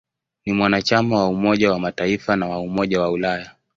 [0.45, 3.51] Ni mwanachama wa Umoja wa Mataifa na wa Umoja wa Ulaya.